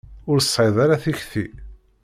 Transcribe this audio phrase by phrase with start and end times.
[0.29, 1.45] Ur tesɛiḍ ara tikti.